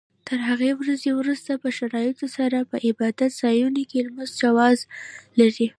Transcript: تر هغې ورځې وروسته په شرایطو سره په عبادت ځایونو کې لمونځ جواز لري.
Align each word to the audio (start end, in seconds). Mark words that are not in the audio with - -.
تر 0.27 0.39
هغې 0.49 0.71
ورځې 0.81 1.09
وروسته 1.19 1.51
په 1.63 1.69
شرایطو 1.77 2.27
سره 2.37 2.57
په 2.69 2.75
عبادت 2.87 3.31
ځایونو 3.41 3.81
کې 3.89 3.99
لمونځ 4.05 4.31
جواز 4.41 4.77
لري. 5.39 5.67